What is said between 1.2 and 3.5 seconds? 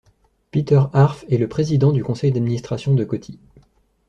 et le président du conseil d’administration de Coty.